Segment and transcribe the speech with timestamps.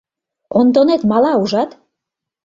[0.59, 1.69] Онтонет мала, ужат?